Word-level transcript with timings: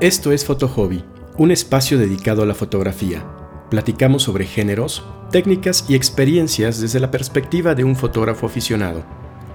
Esto 0.00 0.30
es 0.30 0.44
Foto 0.44 0.68
Hobby, 0.68 1.02
un 1.38 1.50
espacio 1.50 1.98
dedicado 1.98 2.44
a 2.44 2.46
la 2.46 2.54
fotografía. 2.54 3.26
Platicamos 3.68 4.22
sobre 4.22 4.46
géneros, 4.46 5.04
técnicas 5.32 5.86
y 5.88 5.96
experiencias 5.96 6.80
desde 6.80 7.00
la 7.00 7.10
perspectiva 7.10 7.74
de 7.74 7.82
un 7.82 7.96
fotógrafo 7.96 8.46
aficionado. 8.46 9.02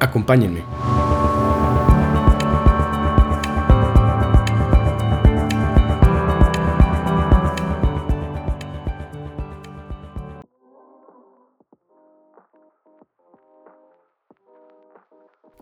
Acompáñenme. 0.02 0.64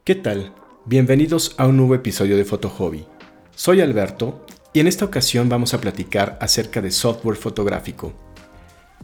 ¿Qué 0.04 0.16
tal? 0.16 0.56
Bienvenidos 0.86 1.54
a 1.60 1.68
un 1.68 1.78
nuevo 1.78 1.94
episodio 1.94 2.36
de 2.36 2.46
Foto 2.46 2.68
Hobby. 2.68 3.06
Soy 3.54 3.80
Alberto 3.82 4.44
y 4.74 4.80
en 4.80 4.88
esta 4.88 5.06
ocasión 5.06 5.50
vamos 5.50 5.74
a 5.74 5.82
platicar 5.82 6.38
acerca 6.42 6.82
de 6.82 6.92
software 6.92 7.38
fotográfico. 7.38 8.14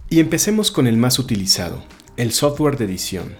Y 0.09 0.20
empecemos 0.20 0.71
con 0.71 0.88
el 0.88 0.98
más 0.98 1.20
utilizado, 1.20 1.84
el 2.16 2.31
software 2.31 2.77
de 2.77 2.85
edición. 2.85 3.35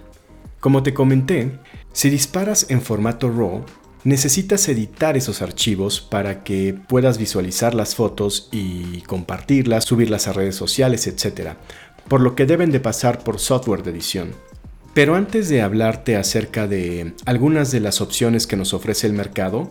Como 0.60 0.82
te 0.82 0.92
comenté, 0.92 1.58
si 1.92 2.10
disparas 2.10 2.66
en 2.68 2.82
formato 2.82 3.30
RAW, 3.30 3.64
necesitas 4.04 4.68
editar 4.68 5.16
esos 5.16 5.40
archivos 5.40 6.00
para 6.00 6.44
que 6.44 6.74
puedas 6.74 7.16
visualizar 7.16 7.74
las 7.74 7.94
fotos 7.94 8.48
y 8.52 9.00
compartirlas, 9.02 9.84
subirlas 9.84 10.28
a 10.28 10.32
redes 10.32 10.56
sociales, 10.56 11.06
etc. 11.06 11.54
Por 12.08 12.20
lo 12.20 12.34
que 12.34 12.46
deben 12.46 12.70
de 12.70 12.80
pasar 12.80 13.24
por 13.24 13.38
software 13.38 13.82
de 13.82 13.90
edición. 13.92 14.34
Pero 14.94 15.14
antes 15.14 15.48
de 15.48 15.62
hablarte 15.62 16.16
acerca 16.16 16.66
de 16.66 17.14
algunas 17.24 17.70
de 17.70 17.80
las 17.80 18.00
opciones 18.00 18.46
que 18.46 18.56
nos 18.56 18.74
ofrece 18.74 19.06
el 19.06 19.12
mercado, 19.12 19.70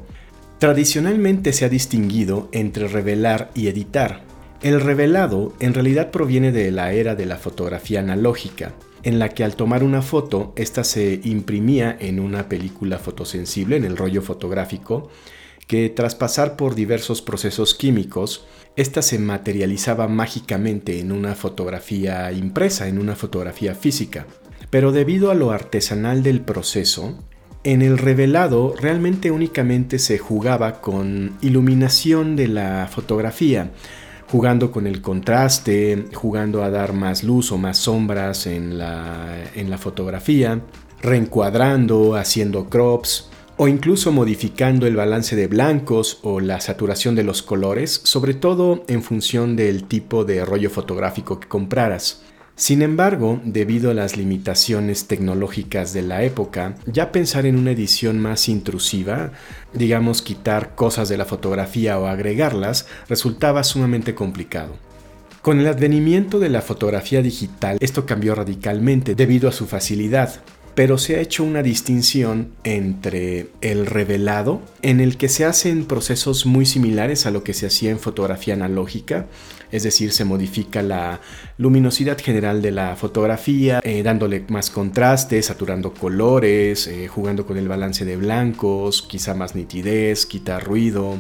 tradicionalmente 0.60 1.54
se 1.54 1.66
ha 1.66 1.70
distinguido 1.70 2.50
entre 2.52 2.88
revelar 2.88 3.52
y 3.54 3.68
editar. 3.68 4.24
El 4.62 4.82
revelado 4.82 5.54
en 5.60 5.74
realidad 5.74 6.10
proviene 6.10 6.52
de 6.52 6.72
la 6.72 6.92
era 6.94 7.16
de 7.16 7.26
la 7.28 7.38
fotografía 7.38 8.00
analógica, 8.00 8.74
en 9.04 9.20
la 9.20 9.30
que 9.30 9.44
al 9.44 9.56
tomar 9.56 9.84
una 9.84 10.02
foto, 10.02 10.54
esta 10.56 10.84
se 10.84 11.22
imprimía 11.24 11.96
en 12.00 12.20
una 12.20 12.50
película 12.50 12.98
fotosensible, 12.98 13.78
en 13.78 13.86
el 13.86 13.98
rollo 13.98 14.24
fotográfico, 14.24 15.10
que 15.68 15.90
tras 15.90 16.16
pasar 16.16 16.56
por 16.56 16.74
diversos 16.74 17.22
procesos 17.22 17.76
químicos, 17.76 18.48
esta 18.76 19.02
se 19.02 19.20
materializaba 19.20 20.08
mágicamente 20.08 21.00
en 21.00 21.12
una 21.12 21.36
fotografía 21.36 22.32
impresa, 22.32 22.88
en 22.88 22.98
una 22.98 23.16
fotografía 23.16 23.76
física. 23.76 24.26
Pero 24.70 24.92
debido 24.92 25.30
a 25.30 25.36
lo 25.36 25.52
artesanal 25.52 26.24
del 26.24 26.42
proceso, 26.42 27.24
en 27.64 27.82
el 27.82 27.98
revelado 27.98 28.74
realmente 28.80 29.32
únicamente 29.32 30.00
se 30.00 30.18
jugaba 30.18 30.82
con 30.82 31.38
iluminación 31.42 32.36
de 32.36 32.48
la 32.48 32.88
fotografía, 32.90 33.72
jugando 34.32 34.72
con 34.72 34.88
el 34.88 35.02
contraste, 35.02 36.06
jugando 36.14 36.64
a 36.64 36.70
dar 36.70 36.94
más 36.94 37.24
luz 37.24 37.52
o 37.52 37.58
más 37.58 37.78
sombras 37.78 38.48
en 38.48 38.78
la, 38.78 39.38
en 39.56 39.70
la 39.70 39.78
fotografía, 39.78 40.62
reencuadrando, 41.02 42.16
haciendo 42.16 42.70
crops 42.70 43.30
o 43.58 43.68
incluso 43.68 44.12
modificando 44.12 44.86
el 44.86 44.96
balance 44.96 45.36
de 45.36 45.48
blancos 45.48 46.20
o 46.22 46.40
la 46.40 46.62
saturación 46.62 47.16
de 47.16 47.24
los 47.24 47.42
colores, 47.42 48.02
sobre 48.04 48.36
todo 48.36 48.84
en 48.88 49.02
función 49.02 49.56
del 49.56 49.86
tipo 49.86 50.26
de 50.26 50.46
rollo 50.46 50.70
fotográfico 50.70 51.40
que 51.40 51.48
compraras. 51.48 52.22
Sin 52.58 52.82
embargo, 52.82 53.40
debido 53.44 53.92
a 53.92 53.94
las 53.94 54.18
limitaciones 54.18 55.06
tecnológicas 55.06 55.94
de 55.94 56.02
la 56.02 56.24
época, 56.24 56.74
ya 56.88 57.12
pensar 57.12 57.46
en 57.46 57.56
una 57.56 57.70
edición 57.70 58.20
más 58.20 58.50
intrusiva, 58.50 59.32
digamos 59.74 60.24
quitar 60.24 60.74
cosas 60.74 61.08
de 61.08 61.18
la 61.18 61.26
fotografía 61.26 62.00
o 62.00 62.08
agregarlas, 62.08 62.88
resultaba 63.08 63.64
sumamente 63.64 64.16
complicado. 64.16 64.74
Con 65.44 65.60
el 65.60 65.68
advenimiento 65.68 66.40
de 66.40 66.50
la 66.50 66.64
fotografía 66.64 67.22
digital, 67.22 67.78
esto 67.80 68.08
cambió 68.08 68.34
radicalmente 68.34 69.14
debido 69.14 69.48
a 69.48 69.52
su 69.52 69.68
facilidad 69.68 70.42
pero 70.78 71.00
se 71.00 71.16
ha 71.16 71.22
hecho 71.22 71.44
una 71.44 71.64
distinción 71.64 72.52
entre 72.64 73.48
el 73.62 73.88
revelado, 73.88 74.62
en 74.84 75.00
el 75.00 75.18
que 75.18 75.28
se 75.28 75.44
hacen 75.44 75.86
procesos 75.86 76.46
muy 76.46 76.68
similares 76.68 77.26
a 77.26 77.32
lo 77.32 77.44
que 77.44 77.56
se 77.56 77.66
hacía 77.66 77.90
en 77.90 77.98
fotografía 77.98 78.54
analógica, 78.54 79.26
es 79.72 79.82
decir, 79.82 80.12
se 80.12 80.24
modifica 80.24 80.84
la 80.84 81.20
luminosidad 81.58 82.20
general 82.20 82.62
de 82.62 82.72
la 82.72 82.96
fotografía, 82.96 83.82
eh, 83.84 84.04
dándole 84.04 84.46
más 84.50 84.70
contraste, 84.70 85.42
saturando 85.42 85.96
colores, 85.96 86.86
eh, 86.86 87.08
jugando 87.08 87.48
con 87.48 87.58
el 87.58 87.68
balance 87.68 88.06
de 88.06 88.16
blancos, 88.16 89.02
quizá 89.02 89.34
más 89.34 89.56
nitidez, 89.56 90.28
quitar 90.28 90.64
ruido, 90.64 91.16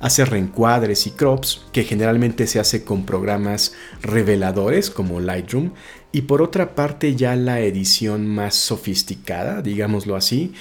hacer 0.00 0.30
reencuadres 0.30 1.06
y 1.06 1.12
crops, 1.12 1.64
que 1.72 1.84
generalmente 1.84 2.48
se 2.48 2.58
hace 2.58 2.82
con 2.82 3.06
programas 3.06 3.72
reveladores 4.02 4.90
como 4.90 5.20
Lightroom, 5.20 5.70
y 6.16 6.22
por 6.22 6.40
otra 6.40 6.74
parte 6.74 7.14
ya 7.14 7.36
la 7.36 7.60
edición 7.60 8.26
más 8.26 8.54
sofisticada, 8.54 9.60
digámoslo 9.60 10.16
así, 10.16 10.54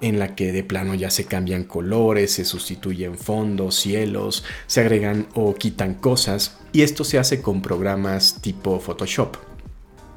en 0.00 0.18
la 0.18 0.34
que 0.34 0.52
de 0.52 0.64
plano 0.64 0.94
ya 0.94 1.10
se 1.10 1.26
cambian 1.26 1.64
colores, 1.64 2.32
se 2.32 2.46
sustituyen 2.46 3.18
fondos, 3.18 3.74
cielos, 3.74 4.42
se 4.66 4.80
agregan 4.80 5.26
o 5.34 5.54
quitan 5.54 5.92
cosas, 5.92 6.56
y 6.72 6.80
esto 6.80 7.04
se 7.04 7.18
hace 7.18 7.42
con 7.42 7.60
programas 7.60 8.40
tipo 8.40 8.80
Photoshop. 8.80 9.36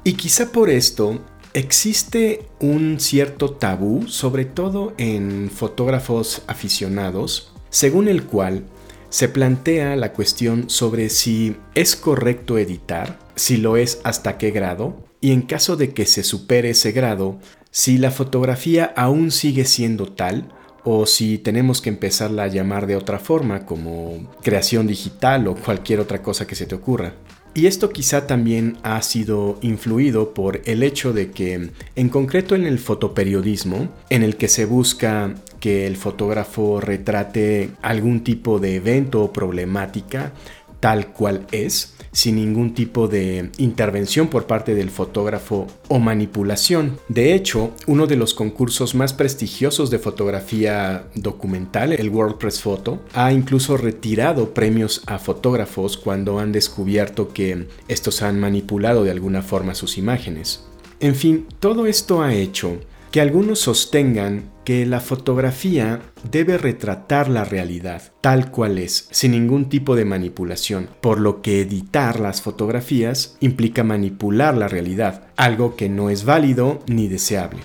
Y 0.02 0.14
quizá 0.14 0.50
por 0.50 0.70
esto 0.70 1.20
existe 1.52 2.48
un 2.58 2.98
cierto 2.98 3.50
tabú, 3.50 4.08
sobre 4.08 4.46
todo 4.46 4.94
en 4.96 5.50
fotógrafos 5.54 6.40
aficionados, 6.46 7.52
según 7.68 8.08
el 8.08 8.22
cual 8.22 8.64
se 9.10 9.28
plantea 9.28 9.94
la 9.94 10.14
cuestión 10.14 10.70
sobre 10.70 11.10
si 11.10 11.54
es 11.74 11.96
correcto 11.96 12.56
editar 12.56 13.25
si 13.36 13.58
lo 13.58 13.76
es 13.76 14.00
hasta 14.02 14.38
qué 14.38 14.50
grado, 14.50 15.04
y 15.20 15.32
en 15.32 15.42
caso 15.42 15.76
de 15.76 15.92
que 15.94 16.06
se 16.06 16.22
supere 16.22 16.70
ese 16.70 16.92
grado, 16.92 17.38
si 17.70 17.98
la 17.98 18.10
fotografía 18.10 18.92
aún 18.96 19.30
sigue 19.30 19.64
siendo 19.64 20.06
tal, 20.06 20.52
o 20.82 21.04
si 21.04 21.38
tenemos 21.38 21.82
que 21.82 21.90
empezarla 21.90 22.44
a 22.44 22.48
llamar 22.48 22.86
de 22.86 22.96
otra 22.96 23.18
forma, 23.18 23.66
como 23.66 24.32
creación 24.42 24.86
digital 24.86 25.48
o 25.48 25.56
cualquier 25.56 26.00
otra 26.00 26.22
cosa 26.22 26.46
que 26.46 26.54
se 26.54 26.66
te 26.66 26.76
ocurra. 26.76 27.14
Y 27.54 27.66
esto 27.66 27.90
quizá 27.90 28.26
también 28.26 28.76
ha 28.82 29.00
sido 29.02 29.58
influido 29.62 30.32
por 30.32 30.60
el 30.64 30.82
hecho 30.82 31.12
de 31.12 31.30
que, 31.30 31.70
en 31.96 32.08
concreto 32.08 32.54
en 32.54 32.66
el 32.66 32.78
fotoperiodismo, 32.78 33.88
en 34.10 34.22
el 34.22 34.36
que 34.36 34.46
se 34.46 34.64
busca 34.64 35.34
que 35.58 35.86
el 35.86 35.96
fotógrafo 35.96 36.80
retrate 36.80 37.70
algún 37.82 38.22
tipo 38.22 38.60
de 38.60 38.76
evento 38.76 39.22
o 39.22 39.32
problemática 39.32 40.34
tal 40.80 41.08
cual 41.12 41.46
es, 41.50 41.95
sin 42.16 42.36
ningún 42.36 42.72
tipo 42.72 43.08
de 43.08 43.50
intervención 43.58 44.28
por 44.28 44.46
parte 44.46 44.74
del 44.74 44.88
fotógrafo 44.88 45.66
o 45.88 45.98
manipulación. 45.98 46.98
De 47.08 47.34
hecho, 47.34 47.72
uno 47.86 48.06
de 48.06 48.16
los 48.16 48.32
concursos 48.32 48.94
más 48.94 49.12
prestigiosos 49.12 49.90
de 49.90 49.98
fotografía 49.98 51.08
documental, 51.14 51.92
el 51.92 52.08
World 52.08 52.38
Press 52.38 52.62
Photo, 52.62 53.00
ha 53.12 53.34
incluso 53.34 53.76
retirado 53.76 54.54
premios 54.54 55.02
a 55.04 55.18
fotógrafos 55.18 55.98
cuando 55.98 56.38
han 56.38 56.52
descubierto 56.52 57.34
que 57.34 57.68
estos 57.86 58.22
han 58.22 58.40
manipulado 58.40 59.04
de 59.04 59.10
alguna 59.10 59.42
forma 59.42 59.74
sus 59.74 59.98
imágenes. 59.98 60.64
En 61.00 61.16
fin, 61.16 61.46
todo 61.60 61.84
esto 61.84 62.22
ha 62.22 62.32
hecho 62.32 62.78
que 63.10 63.20
algunos 63.20 63.58
sostengan 63.58 64.55
que 64.66 64.84
la 64.84 64.98
fotografía 64.98 66.02
debe 66.28 66.58
retratar 66.58 67.28
la 67.28 67.44
realidad 67.44 68.12
tal 68.20 68.50
cual 68.50 68.78
es, 68.78 69.06
sin 69.12 69.30
ningún 69.30 69.68
tipo 69.68 69.94
de 69.94 70.04
manipulación, 70.04 70.88
por 71.00 71.20
lo 71.20 71.40
que 71.40 71.60
editar 71.60 72.18
las 72.18 72.42
fotografías 72.42 73.36
implica 73.38 73.84
manipular 73.84 74.56
la 74.56 74.66
realidad, 74.66 75.28
algo 75.36 75.76
que 75.76 75.88
no 75.88 76.10
es 76.10 76.24
válido 76.24 76.80
ni 76.88 77.06
deseable. 77.06 77.60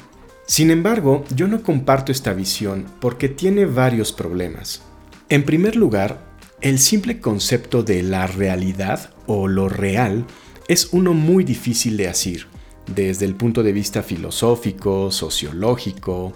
Sin 0.45 0.69
embargo, 0.69 1.25
yo 1.35 1.47
no 1.47 1.63
comparto 1.63 2.11
esta 2.11 2.33
visión 2.33 2.85
porque 2.99 3.29
tiene 3.29 3.65
varios 3.65 4.13
problemas. 4.13 4.83
En 5.27 5.41
primer 5.41 5.77
lugar, 5.77 6.23
el 6.61 6.77
simple 6.77 7.19
concepto 7.19 7.81
de 7.81 8.03
la 8.03 8.27
realidad 8.27 9.09
o 9.25 9.47
lo 9.47 9.69
real 9.69 10.27
es 10.67 10.89
uno 10.91 11.15
muy 11.15 11.43
difícil 11.45 11.97
de 11.97 12.09
asir 12.09 12.45
desde 12.93 13.25
el 13.25 13.33
punto 13.33 13.63
de 13.63 13.73
vista 13.73 14.03
filosófico, 14.03 15.09
sociológico, 15.09 16.33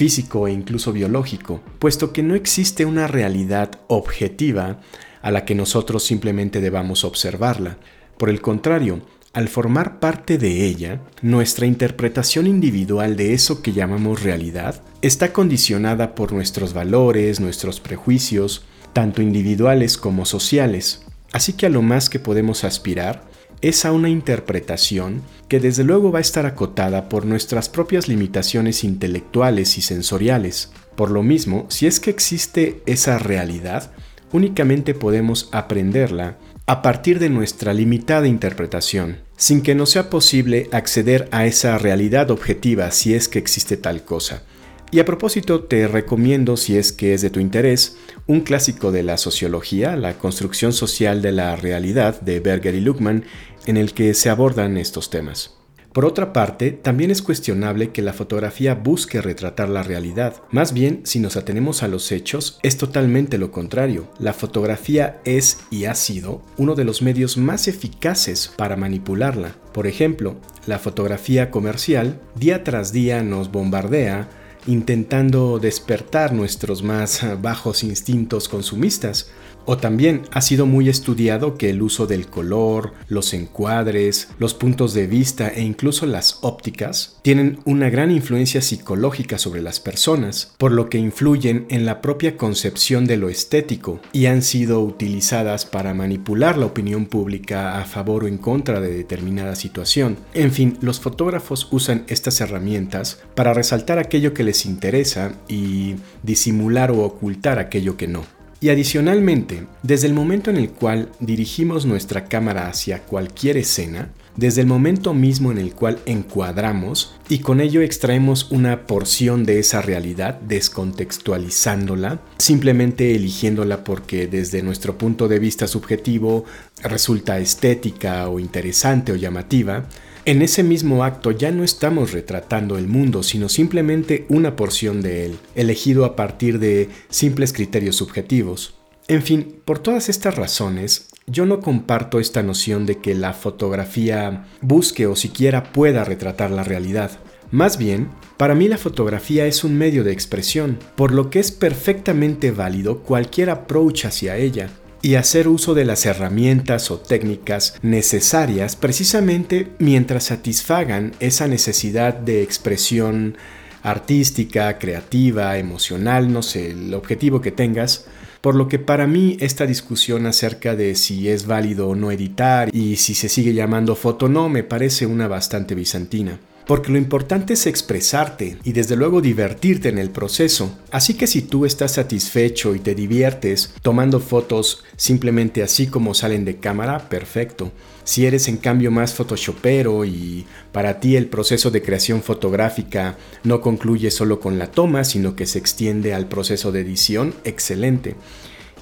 físico 0.00 0.48
e 0.48 0.52
incluso 0.52 0.94
biológico, 0.94 1.60
puesto 1.78 2.10
que 2.10 2.22
no 2.22 2.34
existe 2.34 2.86
una 2.86 3.06
realidad 3.06 3.72
objetiva 3.86 4.80
a 5.20 5.30
la 5.30 5.44
que 5.44 5.54
nosotros 5.54 6.04
simplemente 6.04 6.62
debamos 6.62 7.04
observarla. 7.04 7.76
Por 8.16 8.30
el 8.30 8.40
contrario, 8.40 9.02
al 9.34 9.50
formar 9.50 10.00
parte 10.00 10.38
de 10.38 10.64
ella, 10.64 11.02
nuestra 11.20 11.66
interpretación 11.66 12.46
individual 12.46 13.14
de 13.14 13.34
eso 13.34 13.60
que 13.60 13.74
llamamos 13.74 14.22
realidad 14.22 14.82
está 15.02 15.34
condicionada 15.34 16.14
por 16.14 16.32
nuestros 16.32 16.72
valores, 16.72 17.38
nuestros 17.38 17.78
prejuicios, 17.78 18.64
tanto 18.94 19.20
individuales 19.20 19.98
como 19.98 20.24
sociales. 20.24 21.04
Así 21.30 21.52
que 21.52 21.66
a 21.66 21.68
lo 21.68 21.82
más 21.82 22.08
que 22.08 22.20
podemos 22.20 22.64
aspirar 22.64 23.29
es 23.62 23.84
a 23.84 23.92
una 23.92 24.08
interpretación 24.08 25.22
que 25.48 25.60
desde 25.60 25.84
luego 25.84 26.12
va 26.12 26.18
a 26.18 26.22
estar 26.22 26.46
acotada 26.46 27.08
por 27.08 27.26
nuestras 27.26 27.68
propias 27.68 28.08
limitaciones 28.08 28.84
intelectuales 28.84 29.76
y 29.78 29.82
sensoriales. 29.82 30.72
Por 30.96 31.10
lo 31.10 31.22
mismo, 31.22 31.66
si 31.68 31.86
es 31.86 32.00
que 32.00 32.10
existe 32.10 32.82
esa 32.86 33.18
realidad, 33.18 33.90
únicamente 34.32 34.94
podemos 34.94 35.48
aprenderla 35.52 36.38
a 36.66 36.82
partir 36.82 37.18
de 37.18 37.30
nuestra 37.30 37.74
limitada 37.74 38.28
interpretación, 38.28 39.18
sin 39.36 39.60
que 39.62 39.74
nos 39.74 39.90
sea 39.90 40.08
posible 40.08 40.68
acceder 40.72 41.28
a 41.32 41.46
esa 41.46 41.76
realidad 41.78 42.30
objetiva 42.30 42.90
si 42.92 43.14
es 43.14 43.28
que 43.28 43.40
existe 43.40 43.76
tal 43.76 44.04
cosa. 44.04 44.42
Y 44.92 44.98
a 44.98 45.04
propósito, 45.04 45.62
te 45.62 45.86
recomiendo, 45.86 46.56
si 46.56 46.76
es 46.76 46.92
que 46.92 47.14
es 47.14 47.22
de 47.22 47.30
tu 47.30 47.38
interés, 47.38 47.96
un 48.26 48.40
clásico 48.40 48.90
de 48.90 49.04
la 49.04 49.18
sociología, 49.18 49.94
La 49.96 50.18
construcción 50.18 50.72
social 50.72 51.22
de 51.22 51.30
la 51.30 51.54
realidad, 51.54 52.20
de 52.20 52.40
Berger 52.40 52.74
y 52.74 52.80
Luckman, 52.80 53.24
en 53.66 53.76
el 53.76 53.94
que 53.94 54.14
se 54.14 54.30
abordan 54.30 54.76
estos 54.76 55.08
temas. 55.08 55.56
Por 55.92 56.04
otra 56.04 56.32
parte, 56.32 56.70
también 56.70 57.10
es 57.10 57.20
cuestionable 57.20 57.90
que 57.90 58.02
la 58.02 58.12
fotografía 58.12 58.76
busque 58.76 59.20
retratar 59.20 59.68
la 59.68 59.82
realidad. 59.82 60.42
Más 60.52 60.72
bien, 60.72 61.00
si 61.04 61.18
nos 61.18 61.36
atenemos 61.36 61.82
a 61.82 61.88
los 61.88 62.12
hechos, 62.12 62.60
es 62.62 62.76
totalmente 62.76 63.38
lo 63.38 63.50
contrario. 63.50 64.08
La 64.18 64.32
fotografía 64.32 65.20
es 65.24 65.60
y 65.70 65.86
ha 65.86 65.96
sido 65.96 66.42
uno 66.58 66.76
de 66.76 66.84
los 66.84 67.02
medios 67.02 67.36
más 67.36 67.66
eficaces 67.66 68.52
para 68.56 68.76
manipularla. 68.76 69.56
Por 69.72 69.88
ejemplo, 69.88 70.36
la 70.66 70.78
fotografía 70.78 71.50
comercial 71.50 72.20
día 72.36 72.62
tras 72.62 72.92
día 72.92 73.24
nos 73.24 73.50
bombardea 73.50 74.28
intentando 74.66 75.58
despertar 75.58 76.32
nuestros 76.32 76.82
más 76.82 77.20
bajos 77.40 77.82
instintos 77.82 78.48
consumistas. 78.48 79.30
O 79.66 79.76
también 79.76 80.22
ha 80.32 80.40
sido 80.40 80.66
muy 80.66 80.88
estudiado 80.88 81.56
que 81.56 81.70
el 81.70 81.82
uso 81.82 82.06
del 82.06 82.26
color, 82.26 82.92
los 83.08 83.34
encuadres, 83.34 84.28
los 84.38 84.54
puntos 84.54 84.94
de 84.94 85.06
vista 85.06 85.48
e 85.48 85.62
incluso 85.62 86.06
las 86.06 86.38
ópticas 86.42 87.18
tienen 87.22 87.58
una 87.64 87.90
gran 87.90 88.10
influencia 88.10 88.62
psicológica 88.62 89.38
sobre 89.38 89.62
las 89.62 89.80
personas, 89.80 90.54
por 90.58 90.72
lo 90.72 90.88
que 90.88 90.98
influyen 90.98 91.66
en 91.68 91.86
la 91.86 92.00
propia 92.00 92.36
concepción 92.36 93.06
de 93.06 93.16
lo 93.16 93.28
estético 93.28 94.00
y 94.12 94.26
han 94.26 94.42
sido 94.42 94.80
utilizadas 94.80 95.66
para 95.66 95.94
manipular 95.94 96.58
la 96.58 96.66
opinión 96.66 97.06
pública 97.06 97.80
a 97.80 97.84
favor 97.84 98.24
o 98.24 98.28
en 98.28 98.38
contra 98.38 98.80
de 98.80 98.92
determinada 98.92 99.54
situación. 99.56 100.16
En 100.34 100.52
fin, 100.52 100.78
los 100.80 101.00
fotógrafos 101.00 101.68
usan 101.70 102.04
estas 102.08 102.40
herramientas 102.40 103.22
para 103.34 103.54
resaltar 103.54 103.98
aquello 103.98 104.34
que 104.34 104.44
les 104.44 104.66
interesa 104.66 105.32
y 105.48 105.96
disimular 106.22 106.90
o 106.90 107.00
ocultar 107.00 107.58
aquello 107.58 107.96
que 107.96 108.08
no. 108.08 108.39
Y 108.62 108.68
adicionalmente, 108.68 109.66
desde 109.82 110.06
el 110.06 110.12
momento 110.12 110.50
en 110.50 110.58
el 110.58 110.68
cual 110.68 111.08
dirigimos 111.18 111.86
nuestra 111.86 112.26
cámara 112.26 112.68
hacia 112.68 113.02
cualquier 113.04 113.56
escena, 113.56 114.10
desde 114.36 114.60
el 114.60 114.66
momento 114.66 115.14
mismo 115.14 115.50
en 115.50 115.58
el 115.58 115.72
cual 115.72 115.98
encuadramos 116.06 117.14
y 117.28 117.40
con 117.40 117.60
ello 117.60 117.80
extraemos 117.80 118.50
una 118.50 118.86
porción 118.86 119.44
de 119.44 119.58
esa 119.58 119.82
realidad 119.82 120.40
descontextualizándola, 120.40 122.20
simplemente 122.38 123.14
eligiéndola 123.14 123.82
porque 123.82 124.26
desde 124.26 124.62
nuestro 124.62 124.98
punto 124.98 125.26
de 125.26 125.38
vista 125.38 125.66
subjetivo 125.66 126.44
resulta 126.82 127.38
estética 127.38 128.28
o 128.28 128.38
interesante 128.38 129.12
o 129.12 129.16
llamativa, 129.16 129.86
en 130.30 130.42
ese 130.42 130.62
mismo 130.62 131.02
acto 131.02 131.32
ya 131.32 131.50
no 131.50 131.64
estamos 131.64 132.12
retratando 132.12 132.78
el 132.78 132.86
mundo, 132.86 133.24
sino 133.24 133.48
simplemente 133.48 134.26
una 134.28 134.54
porción 134.54 135.02
de 135.02 135.26
él, 135.26 135.38
elegido 135.56 136.04
a 136.04 136.14
partir 136.14 136.60
de 136.60 136.88
simples 137.08 137.52
criterios 137.52 137.96
subjetivos. 137.96 138.76
En 139.08 139.24
fin, 139.24 139.56
por 139.64 139.80
todas 139.80 140.08
estas 140.08 140.36
razones, 140.36 141.08
yo 141.26 141.46
no 141.46 141.58
comparto 141.58 142.20
esta 142.20 142.44
noción 142.44 142.86
de 142.86 142.98
que 142.98 143.12
la 143.16 143.32
fotografía 143.32 144.44
busque 144.60 145.08
o 145.08 145.16
siquiera 145.16 145.72
pueda 145.72 146.04
retratar 146.04 146.52
la 146.52 146.62
realidad. 146.62 147.10
Más 147.50 147.76
bien, 147.76 148.08
para 148.36 148.54
mí 148.54 148.68
la 148.68 148.78
fotografía 148.78 149.46
es 149.46 149.64
un 149.64 149.76
medio 149.76 150.04
de 150.04 150.12
expresión, 150.12 150.78
por 150.94 151.10
lo 151.10 151.28
que 151.28 151.40
es 151.40 151.50
perfectamente 151.50 152.52
válido 152.52 153.00
cualquier 153.00 153.50
approach 153.50 154.04
hacia 154.04 154.36
ella 154.36 154.70
y 155.02 155.14
hacer 155.14 155.48
uso 155.48 155.74
de 155.74 155.84
las 155.84 156.06
herramientas 156.06 156.90
o 156.90 156.98
técnicas 156.98 157.76
necesarias 157.82 158.76
precisamente 158.76 159.68
mientras 159.78 160.24
satisfagan 160.24 161.12
esa 161.20 161.48
necesidad 161.48 162.14
de 162.14 162.42
expresión 162.42 163.36
artística, 163.82 164.78
creativa, 164.78 165.56
emocional, 165.56 166.32
no 166.32 166.42
sé, 166.42 166.70
el 166.72 166.92
objetivo 166.94 167.40
que 167.40 167.50
tengas. 167.50 168.06
Por 168.40 168.54
lo 168.54 168.68
que 168.68 168.78
para 168.78 169.06
mí 169.06 169.36
esta 169.40 169.66
discusión 169.66 170.26
acerca 170.26 170.74
de 170.74 170.94
si 170.94 171.28
es 171.28 171.46
válido 171.46 171.88
o 171.88 171.94
no 171.94 172.10
editar 172.10 172.74
y 172.74 172.96
si 172.96 173.14
se 173.14 173.28
sigue 173.28 173.52
llamando 173.52 173.94
foto 173.94 174.28
no 174.28 174.48
me 174.48 174.64
parece 174.64 175.06
una 175.06 175.28
bastante 175.28 175.74
bizantina 175.74 176.38
porque 176.70 176.92
lo 176.92 176.98
importante 176.98 177.54
es 177.54 177.66
expresarte 177.66 178.56
y 178.62 178.70
desde 178.70 178.94
luego 178.94 179.20
divertirte 179.20 179.88
en 179.88 179.98
el 179.98 180.10
proceso. 180.10 180.78
Así 180.92 181.14
que 181.14 181.26
si 181.26 181.42
tú 181.42 181.66
estás 181.66 181.94
satisfecho 181.94 182.76
y 182.76 182.78
te 182.78 182.94
diviertes 182.94 183.74
tomando 183.82 184.20
fotos 184.20 184.84
simplemente 184.94 185.64
así 185.64 185.88
como 185.88 186.14
salen 186.14 186.44
de 186.44 186.58
cámara, 186.58 187.08
perfecto. 187.08 187.72
Si 188.04 188.24
eres 188.24 188.46
en 188.46 188.56
cambio 188.56 188.92
más 188.92 189.14
photoshopero 189.14 190.04
y 190.04 190.46
para 190.70 191.00
ti 191.00 191.16
el 191.16 191.26
proceso 191.26 191.72
de 191.72 191.82
creación 191.82 192.22
fotográfica 192.22 193.18
no 193.42 193.60
concluye 193.60 194.12
solo 194.12 194.38
con 194.38 194.60
la 194.60 194.70
toma, 194.70 195.02
sino 195.02 195.34
que 195.34 195.46
se 195.46 195.58
extiende 195.58 196.14
al 196.14 196.28
proceso 196.28 196.70
de 196.70 196.82
edición, 196.82 197.34
excelente. 197.42 198.14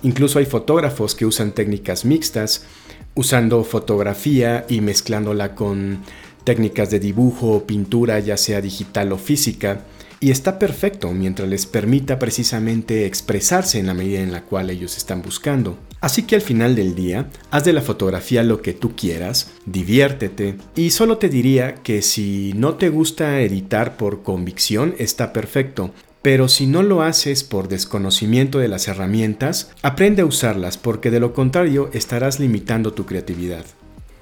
Incluso 0.03 0.39
hay 0.39 0.45
fotógrafos 0.45 1.15
que 1.15 1.25
usan 1.25 1.53
técnicas 1.53 2.05
mixtas, 2.05 2.67
usando 3.15 3.65
fotografía 3.65 4.67
y 4.69 4.83
mezclándola 4.83 5.55
con 5.55 6.01
técnicas 6.49 6.89
de 6.89 6.99
dibujo 6.99 7.51
o 7.51 7.67
pintura, 7.67 8.19
ya 8.21 8.39
sea 8.39 8.63
digital 8.63 9.13
o 9.13 9.19
física, 9.19 9.85
y 10.19 10.31
está 10.31 10.59
perfecto 10.59 11.13
mientras 11.13 11.47
les 11.47 11.67
permita 11.67 12.19
precisamente 12.19 13.05
expresarse 13.05 13.79
en 13.79 13.87
la 13.87 13.93
medida 13.93 14.21
en 14.21 14.33
la 14.33 14.45
cual 14.45 14.71
ellos 14.71 14.97
están 14.97 15.21
buscando. 15.21 15.77
Así 16.01 16.23
que 16.23 16.37
al 16.37 16.41
final 16.41 16.75
del 16.75 16.95
día, 16.95 17.29
haz 17.51 17.67
de 17.67 17.75
la 17.75 17.83
fotografía 17.83 18.43
lo 18.45 18.63
que 18.63 18.73
tú 18.73 18.97
quieras, 18.97 19.51
diviértete 19.67 20.57
y 20.75 20.89
solo 20.89 21.19
te 21.19 21.29
diría 21.29 21.75
que 21.75 22.01
si 22.01 22.55
no 22.57 22.77
te 22.77 22.89
gusta 22.89 23.43
editar 23.43 23.99
por 23.99 24.23
convicción 24.23 24.95
está 24.97 25.35
perfecto, 25.35 25.93
pero 26.23 26.49
si 26.49 26.67
no 26.67 26.83
lo 26.83 27.03
haces 27.03 27.45
por 27.45 27.69
desconocimiento 27.69 28.59
de 28.59 28.69
las 28.69 28.89
herramientas, 28.89 29.71
aprende 29.83 30.23
a 30.23 30.27
usarlas 30.27 30.79
porque 30.79 31.11
de 31.11 31.21
lo 31.21 31.35
contrario 31.35 31.91
estarás 31.93 32.41
limitando 32.41 32.95
tu 32.95 33.05
creatividad. 33.05 33.67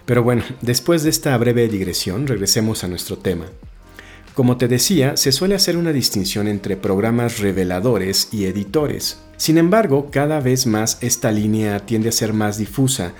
Pero 0.06 0.23
bueno, 0.23 0.44
después 0.62 1.03
de 1.03 1.11
esta 1.11 1.37
breve 1.37 1.69
digresión, 1.69 2.26
regresemos 2.26 2.85
a 2.85 2.88
nuestro 2.88 3.19
tema. 3.19 3.47
Como 4.35 4.56
te 4.56 4.69
decía, 4.69 5.17
se 5.17 5.32
suele 5.32 5.55
hacer 5.55 5.76
una 5.76 5.93
distinción 5.93 6.47
entre 6.47 6.76
programas 6.76 7.38
reveladores 7.41 8.29
y 8.32 8.44
editores. 8.44 9.19
Sin 9.36 9.58
embargo, 9.58 10.10
cada 10.13 10.41
vez 10.41 10.67
más 10.67 10.98
esta 11.01 11.32
línea 11.32 11.81
tiende 11.81 12.10
a 12.10 12.13
ser 12.13 12.32
más 12.32 12.56
difusa, 12.56 13.15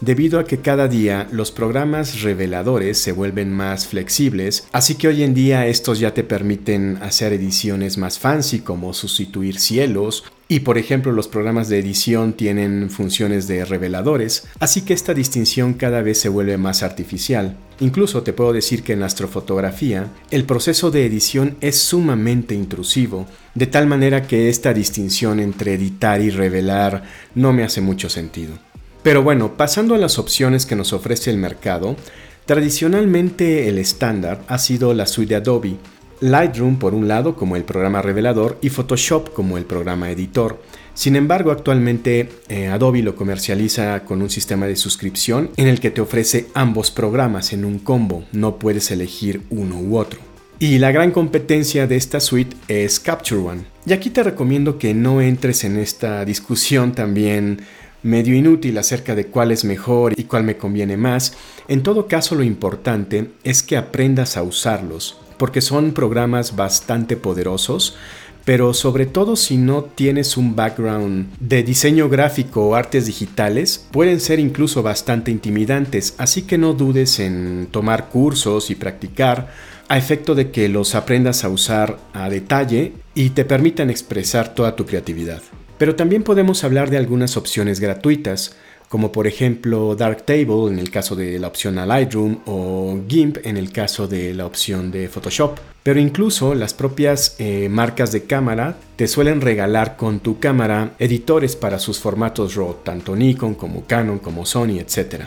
debido 0.00 0.40
a 0.40 0.44
que 0.44 0.58
cada 0.58 0.88
día 0.88 1.28
los 1.30 1.52
programas 1.52 2.22
reveladores 2.22 2.98
se 2.98 3.12
vuelven 3.12 3.52
más 3.52 3.86
flexibles, 3.86 4.66
así 4.72 4.96
que 4.96 5.08
hoy 5.08 5.22
en 5.22 5.32
día 5.32 5.66
estos 5.68 6.00
ya 6.00 6.12
te 6.12 6.24
permiten 6.24 6.98
hacer 7.02 7.32
ediciones 7.32 7.98
más 7.98 8.18
fancy 8.18 8.60
como 8.60 8.94
sustituir 8.94 9.60
cielos 9.60 10.24
y 10.52 10.60
por 10.60 10.76
ejemplo 10.76 11.12
los 11.12 11.28
programas 11.28 11.70
de 11.70 11.78
edición 11.78 12.34
tienen 12.34 12.90
funciones 12.90 13.48
de 13.48 13.64
reveladores, 13.64 14.46
así 14.60 14.82
que 14.82 14.92
esta 14.92 15.14
distinción 15.14 15.72
cada 15.72 16.02
vez 16.02 16.18
se 16.18 16.28
vuelve 16.28 16.58
más 16.58 16.82
artificial. 16.82 17.56
Incluso 17.80 18.22
te 18.22 18.34
puedo 18.34 18.52
decir 18.52 18.82
que 18.82 18.92
en 18.92 19.02
astrofotografía 19.02 20.08
el 20.30 20.44
proceso 20.44 20.90
de 20.90 21.06
edición 21.06 21.56
es 21.62 21.78
sumamente 21.78 22.54
intrusivo, 22.54 23.26
de 23.54 23.66
tal 23.66 23.86
manera 23.86 24.26
que 24.26 24.50
esta 24.50 24.74
distinción 24.74 25.40
entre 25.40 25.72
editar 25.72 26.20
y 26.20 26.28
revelar 26.28 27.04
no 27.34 27.54
me 27.54 27.64
hace 27.64 27.80
mucho 27.80 28.10
sentido. 28.10 28.52
Pero 29.02 29.22
bueno, 29.22 29.56
pasando 29.56 29.94
a 29.94 29.98
las 29.98 30.18
opciones 30.18 30.66
que 30.66 30.76
nos 30.76 30.92
ofrece 30.92 31.30
el 31.30 31.38
mercado, 31.38 31.96
tradicionalmente 32.44 33.70
el 33.70 33.78
estándar 33.78 34.42
ha 34.48 34.58
sido 34.58 34.92
la 34.92 35.06
suite 35.06 35.30
de 35.30 35.36
Adobe, 35.36 35.76
Lightroom 36.22 36.78
por 36.78 36.94
un 36.94 37.08
lado 37.08 37.34
como 37.34 37.56
el 37.56 37.64
programa 37.64 38.00
revelador 38.00 38.56
y 38.62 38.68
Photoshop 38.68 39.32
como 39.32 39.58
el 39.58 39.64
programa 39.64 40.08
editor. 40.10 40.62
Sin 40.94 41.16
embargo, 41.16 41.50
actualmente 41.50 42.28
eh, 42.48 42.68
Adobe 42.68 43.02
lo 43.02 43.16
comercializa 43.16 44.04
con 44.04 44.22
un 44.22 44.30
sistema 44.30 44.66
de 44.66 44.76
suscripción 44.76 45.50
en 45.56 45.66
el 45.66 45.80
que 45.80 45.90
te 45.90 46.00
ofrece 46.00 46.46
ambos 46.54 46.92
programas 46.92 47.52
en 47.52 47.64
un 47.64 47.80
combo, 47.80 48.24
no 48.30 48.58
puedes 48.58 48.92
elegir 48.92 49.42
uno 49.50 49.80
u 49.80 49.98
otro. 49.98 50.20
Y 50.60 50.78
la 50.78 50.92
gran 50.92 51.10
competencia 51.10 51.88
de 51.88 51.96
esta 51.96 52.20
suite 52.20 52.56
es 52.68 53.00
Capture 53.00 53.40
One. 53.40 53.64
Y 53.84 53.92
aquí 53.92 54.10
te 54.10 54.22
recomiendo 54.22 54.78
que 54.78 54.94
no 54.94 55.20
entres 55.20 55.64
en 55.64 55.76
esta 55.76 56.24
discusión 56.24 56.92
también 56.92 57.62
medio 58.04 58.36
inútil 58.36 58.78
acerca 58.78 59.16
de 59.16 59.26
cuál 59.26 59.50
es 59.50 59.64
mejor 59.64 60.12
y 60.16 60.24
cuál 60.24 60.44
me 60.44 60.56
conviene 60.56 60.96
más. 60.96 61.34
En 61.66 61.82
todo 61.82 62.06
caso, 62.06 62.36
lo 62.36 62.44
importante 62.44 63.30
es 63.42 63.64
que 63.64 63.76
aprendas 63.76 64.36
a 64.36 64.44
usarlos 64.44 65.18
porque 65.36 65.60
son 65.60 65.92
programas 65.92 66.56
bastante 66.56 67.16
poderosos, 67.16 67.96
pero 68.44 68.74
sobre 68.74 69.06
todo 69.06 69.36
si 69.36 69.56
no 69.56 69.84
tienes 69.84 70.36
un 70.36 70.56
background 70.56 71.28
de 71.38 71.62
diseño 71.62 72.08
gráfico 72.08 72.66
o 72.66 72.74
artes 72.74 73.06
digitales, 73.06 73.86
pueden 73.92 74.20
ser 74.20 74.40
incluso 74.40 74.82
bastante 74.82 75.30
intimidantes, 75.30 76.14
así 76.18 76.42
que 76.42 76.58
no 76.58 76.72
dudes 76.72 77.20
en 77.20 77.68
tomar 77.70 78.08
cursos 78.08 78.70
y 78.70 78.74
practicar 78.74 79.52
a 79.88 79.98
efecto 79.98 80.34
de 80.34 80.50
que 80.50 80.68
los 80.68 80.94
aprendas 80.94 81.44
a 81.44 81.48
usar 81.48 81.98
a 82.12 82.28
detalle 82.30 82.94
y 83.14 83.30
te 83.30 83.44
permitan 83.44 83.90
expresar 83.90 84.54
toda 84.54 84.74
tu 84.74 84.86
creatividad. 84.86 85.42
Pero 85.78 85.96
también 85.96 86.22
podemos 86.22 86.64
hablar 86.64 86.90
de 86.90 86.96
algunas 86.96 87.36
opciones 87.36 87.80
gratuitas, 87.80 88.56
como 88.92 89.10
por 89.10 89.26
ejemplo 89.26 89.96
Darktable 89.96 90.70
en 90.70 90.78
el 90.78 90.90
caso 90.90 91.16
de 91.16 91.38
la 91.38 91.46
opción 91.46 91.78
a 91.78 91.86
Lightroom 91.86 92.40
o 92.44 93.00
GIMP 93.08 93.38
en 93.46 93.56
el 93.56 93.72
caso 93.72 94.06
de 94.06 94.34
la 94.34 94.44
opción 94.44 94.90
de 94.90 95.08
Photoshop. 95.08 95.56
Pero 95.82 95.98
incluso 95.98 96.54
las 96.54 96.74
propias 96.74 97.36
eh, 97.38 97.70
marcas 97.70 98.12
de 98.12 98.24
cámara 98.24 98.76
te 98.96 99.08
suelen 99.08 99.40
regalar 99.40 99.96
con 99.96 100.20
tu 100.20 100.40
cámara 100.40 100.92
editores 100.98 101.56
para 101.56 101.78
sus 101.78 102.00
formatos 102.00 102.54
RAW, 102.54 102.80
tanto 102.84 103.16
Nikon 103.16 103.54
como 103.54 103.86
Canon 103.86 104.18
como 104.18 104.44
Sony, 104.44 104.78
etc. 104.80 105.22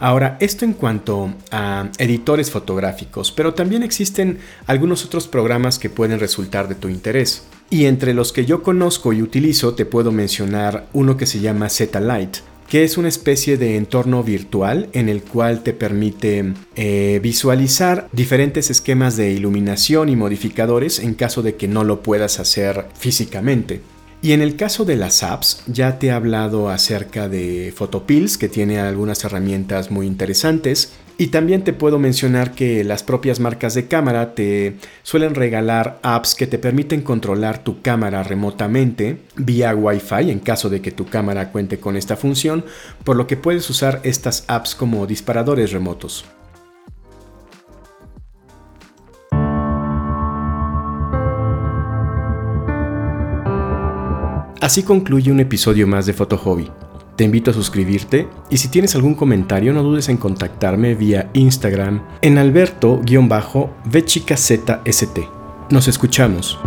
Ahora, 0.00 0.38
esto 0.40 0.64
en 0.64 0.72
cuanto 0.72 1.34
a 1.50 1.90
editores 1.98 2.50
fotográficos, 2.50 3.30
pero 3.30 3.52
también 3.52 3.82
existen 3.82 4.38
algunos 4.66 5.04
otros 5.04 5.28
programas 5.28 5.78
que 5.78 5.90
pueden 5.90 6.18
resultar 6.18 6.66
de 6.66 6.76
tu 6.76 6.88
interés. 6.88 7.44
Y 7.68 7.84
entre 7.84 8.14
los 8.14 8.32
que 8.32 8.46
yo 8.46 8.62
conozco 8.62 9.12
y 9.12 9.20
utilizo 9.20 9.74
te 9.74 9.84
puedo 9.84 10.12
mencionar 10.12 10.86
uno 10.94 11.18
que 11.18 11.26
se 11.26 11.40
llama 11.40 11.68
Z-Lite, 11.68 12.51
que 12.72 12.84
es 12.84 12.96
una 12.96 13.08
especie 13.08 13.58
de 13.58 13.76
entorno 13.76 14.24
virtual 14.24 14.88
en 14.94 15.10
el 15.10 15.22
cual 15.22 15.62
te 15.62 15.74
permite 15.74 16.54
eh, 16.74 17.20
visualizar 17.22 18.08
diferentes 18.12 18.70
esquemas 18.70 19.14
de 19.18 19.30
iluminación 19.30 20.08
y 20.08 20.16
modificadores 20.16 20.98
en 20.98 21.12
caso 21.12 21.42
de 21.42 21.56
que 21.56 21.68
no 21.68 21.84
lo 21.84 22.02
puedas 22.02 22.40
hacer 22.40 22.86
físicamente. 22.94 23.82
Y 24.22 24.32
en 24.32 24.40
el 24.40 24.56
caso 24.56 24.86
de 24.86 24.96
las 24.96 25.22
apps, 25.22 25.64
ya 25.66 25.98
te 25.98 26.06
he 26.06 26.10
hablado 26.12 26.70
acerca 26.70 27.28
de 27.28 27.74
Photopills, 27.76 28.38
que 28.38 28.48
tiene 28.48 28.78
algunas 28.78 29.22
herramientas 29.24 29.90
muy 29.90 30.06
interesantes. 30.06 30.94
Y 31.18 31.28
también 31.28 31.62
te 31.62 31.72
puedo 31.72 31.98
mencionar 31.98 32.52
que 32.52 32.82
las 32.84 33.02
propias 33.02 33.38
marcas 33.38 33.74
de 33.74 33.86
cámara 33.86 34.34
te 34.34 34.76
suelen 35.02 35.34
regalar 35.34 36.00
apps 36.02 36.34
que 36.34 36.46
te 36.46 36.58
permiten 36.58 37.02
controlar 37.02 37.62
tu 37.62 37.80
cámara 37.80 38.22
remotamente 38.22 39.18
vía 39.36 39.74
Wi-Fi 39.74 40.30
en 40.30 40.40
caso 40.40 40.68
de 40.68 40.80
que 40.80 40.90
tu 40.90 41.06
cámara 41.06 41.52
cuente 41.52 41.78
con 41.78 41.96
esta 41.96 42.16
función, 42.16 42.64
por 43.04 43.16
lo 43.16 43.26
que 43.26 43.36
puedes 43.36 43.68
usar 43.70 44.00
estas 44.02 44.44
apps 44.48 44.74
como 44.74 45.06
disparadores 45.06 45.72
remotos. 45.72 46.24
Así 54.60 54.84
concluye 54.84 55.32
un 55.32 55.40
episodio 55.40 55.86
más 55.88 56.06
de 56.06 56.12
Foto 56.12 56.38
Hobby. 56.38 56.70
Te 57.16 57.24
invito 57.24 57.50
a 57.50 57.54
suscribirte 57.54 58.28
y 58.48 58.56
si 58.56 58.68
tienes 58.68 58.94
algún 58.94 59.14
comentario 59.14 59.72
no 59.72 59.82
dudes 59.82 60.08
en 60.08 60.16
contactarme 60.16 60.94
vía 60.94 61.30
Instagram 61.34 62.02
en 62.22 62.38
alberto-vchicazst. 62.38 64.70
Nos 65.70 65.88
escuchamos. 65.88 66.58